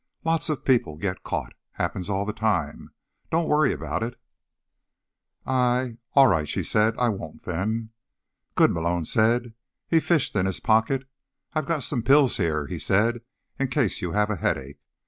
[0.25, 1.53] Lots of people get caught.
[1.73, 2.89] Happens all the time.
[3.31, 4.19] Don't worry about it."
[5.45, 6.95] "I—all right," she said.
[6.97, 7.91] "I won't, then."
[8.55, 9.53] "Good," Malone said.
[9.87, 11.07] He fished in his pocket.
[11.53, 13.21] "I've got some pills here," he said,
[13.59, 14.79] "in case you have a headache.